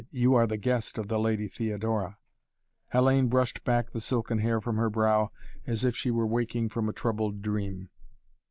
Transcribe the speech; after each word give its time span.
"You 0.09 0.33
are 0.33 0.47
the 0.47 0.57
guest 0.57 0.97
of 0.97 1.09
the 1.09 1.19
Lady 1.19 1.47
Theodora." 1.47 2.17
Hellayne 2.91 3.29
brushed 3.29 3.63
back 3.63 3.91
the 3.91 4.01
silken 4.01 4.39
hair 4.39 4.59
from 4.59 4.77
her 4.77 4.89
brow 4.89 5.29
as 5.67 5.85
if 5.85 5.95
she 5.95 6.09
were 6.09 6.25
waking 6.25 6.69
from 6.69 6.89
a 6.89 6.93
troubled 6.93 7.43
dream. 7.43 7.89